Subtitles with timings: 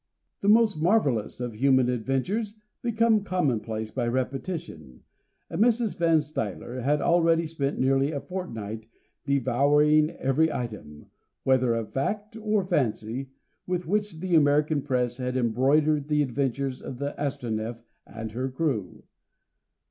[0.39, 5.03] The most marvellous of human adventures become commonplace by repetition,
[5.47, 5.95] and Mrs.
[5.95, 8.87] Van Stuyler had already spent nearly a fortnight
[9.27, 11.05] devouring every item,
[11.43, 13.29] whether of fact or fancy,
[13.67, 19.03] with which the American Press had embroidered the adventures of the Astronef and her crew.